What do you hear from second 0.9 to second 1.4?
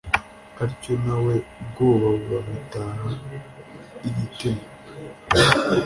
nawe